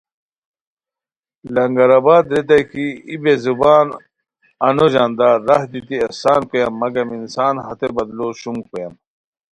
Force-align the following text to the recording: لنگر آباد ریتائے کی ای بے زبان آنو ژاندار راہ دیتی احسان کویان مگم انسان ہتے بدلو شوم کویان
لنگر 1.53 1.91
آباد 1.99 2.25
ریتائے 2.31 2.63
کی 2.71 2.85
ای 3.07 3.15
بے 3.21 3.33
زبان 3.43 3.87
آنو 4.67 4.85
ژاندار 4.93 5.37
راہ 5.47 5.63
دیتی 5.71 5.95
احسان 6.05 6.41
کویان 6.49 6.73
مگم 6.81 7.09
انسان 7.17 7.55
ہتے 7.65 7.87
بدلو 7.95 8.27
شوم 8.41 8.57
کویان 8.67 8.93